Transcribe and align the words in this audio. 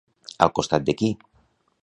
Al 0.45 0.53
costat 0.59 0.87
de 0.89 0.97
qui? 1.03 1.11